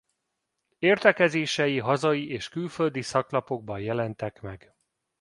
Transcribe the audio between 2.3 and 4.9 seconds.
külföldi szaklapokban jelentek meg.